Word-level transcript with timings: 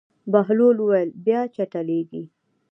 بهلول 0.31 0.77
وویل: 0.81 1.09
بیا 1.25 1.41
چټلېږي. 1.55 2.23